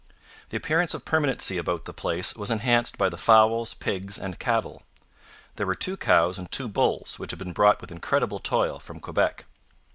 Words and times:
The 0.49 0.57
appearance 0.57 0.95
of 0.95 1.05
permanency 1.05 1.59
about 1.59 1.85
the 1.85 1.93
place 1.93 2.35
was 2.35 2.49
enhanced 2.49 2.97
by 2.97 3.07
the 3.07 3.19
fowls, 3.19 3.75
pigs, 3.75 4.17
and 4.17 4.39
cattle. 4.39 4.81
There 5.57 5.67
were 5.67 5.75
two 5.75 5.95
cows 5.95 6.39
and 6.39 6.51
two 6.51 6.67
bulls, 6.67 7.19
which 7.19 7.29
had 7.29 7.37
been 7.37 7.53
brought 7.53 7.81
with 7.81 7.91
incredible 7.91 8.39
toil 8.39 8.79
from 8.79 8.99
Quebec. 8.99 9.45